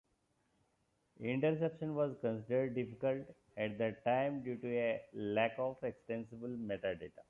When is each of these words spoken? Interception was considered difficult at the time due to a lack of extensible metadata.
Interception 1.19 1.93
was 1.93 2.15
considered 2.21 2.73
difficult 2.73 3.21
at 3.55 3.77
the 3.77 3.95
time 4.03 4.41
due 4.43 4.57
to 4.57 4.67
a 4.75 5.01
lack 5.13 5.51
of 5.59 5.77
extensible 5.83 6.49
metadata. 6.57 7.11